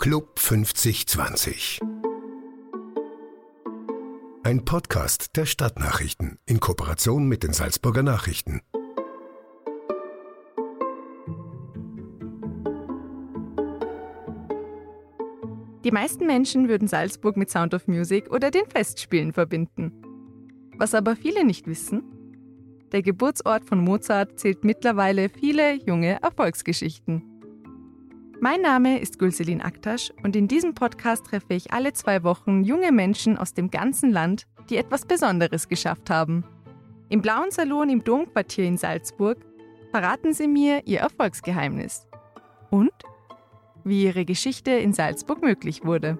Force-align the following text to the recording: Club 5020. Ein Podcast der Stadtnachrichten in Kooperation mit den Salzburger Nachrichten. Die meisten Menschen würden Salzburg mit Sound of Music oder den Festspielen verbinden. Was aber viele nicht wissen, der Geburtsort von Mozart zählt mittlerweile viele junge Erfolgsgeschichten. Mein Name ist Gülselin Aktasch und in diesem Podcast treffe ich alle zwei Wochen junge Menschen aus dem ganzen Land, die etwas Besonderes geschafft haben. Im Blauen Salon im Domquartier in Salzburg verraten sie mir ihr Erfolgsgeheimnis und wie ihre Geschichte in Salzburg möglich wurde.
Club 0.00 0.38
5020. 0.38 1.80
Ein 4.44 4.64
Podcast 4.64 5.36
der 5.36 5.44
Stadtnachrichten 5.44 6.38
in 6.46 6.60
Kooperation 6.60 7.26
mit 7.26 7.42
den 7.42 7.52
Salzburger 7.52 8.04
Nachrichten. 8.04 8.60
Die 15.82 15.90
meisten 15.90 16.26
Menschen 16.26 16.68
würden 16.68 16.86
Salzburg 16.86 17.36
mit 17.36 17.50
Sound 17.50 17.74
of 17.74 17.88
Music 17.88 18.30
oder 18.30 18.52
den 18.52 18.66
Festspielen 18.70 19.32
verbinden. 19.32 19.90
Was 20.76 20.94
aber 20.94 21.16
viele 21.16 21.44
nicht 21.44 21.66
wissen, 21.66 22.04
der 22.92 23.02
Geburtsort 23.02 23.64
von 23.64 23.82
Mozart 23.82 24.38
zählt 24.38 24.62
mittlerweile 24.62 25.28
viele 25.28 25.74
junge 25.84 26.22
Erfolgsgeschichten. 26.22 27.37
Mein 28.40 28.60
Name 28.60 29.00
ist 29.00 29.18
Gülselin 29.18 29.60
Aktasch 29.60 30.12
und 30.22 30.36
in 30.36 30.46
diesem 30.46 30.72
Podcast 30.72 31.26
treffe 31.26 31.54
ich 31.54 31.72
alle 31.72 31.92
zwei 31.92 32.22
Wochen 32.22 32.62
junge 32.62 32.92
Menschen 32.92 33.36
aus 33.36 33.52
dem 33.52 33.68
ganzen 33.68 34.12
Land, 34.12 34.46
die 34.70 34.76
etwas 34.76 35.04
Besonderes 35.04 35.66
geschafft 35.66 36.08
haben. 36.08 36.44
Im 37.08 37.20
Blauen 37.20 37.50
Salon 37.50 37.90
im 37.90 38.04
Domquartier 38.04 38.64
in 38.64 38.76
Salzburg 38.76 39.38
verraten 39.90 40.34
sie 40.34 40.46
mir 40.46 40.86
ihr 40.86 41.00
Erfolgsgeheimnis 41.00 42.06
und 42.70 42.92
wie 43.82 44.04
ihre 44.04 44.24
Geschichte 44.24 44.70
in 44.70 44.92
Salzburg 44.92 45.42
möglich 45.42 45.84
wurde. 45.84 46.16